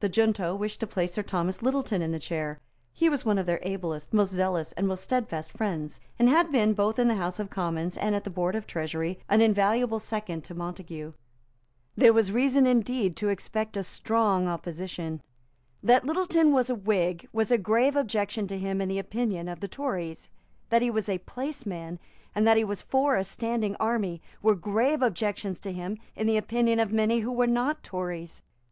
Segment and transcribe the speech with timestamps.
[0.00, 2.58] The junto wished to place Sir Thomas Littleton in the chair.
[2.92, 6.74] He was one of their ablest, most zealous and most steadfast friends; and had been,
[6.74, 10.42] both in the House of Commons and at the Board of Treasury, an invaluable second
[10.42, 11.12] to Montague.
[11.94, 15.22] There was reason indeed to expect a strong opposition.
[15.84, 19.60] That Littleton was a Whig was a grave objection to him in the opinion of
[19.60, 20.30] the Tories.
[20.70, 22.00] That he was a placeman,
[22.34, 26.36] and that he was for a standing army, were grave objections to him in the
[26.38, 28.42] opinion of many who were not Tories.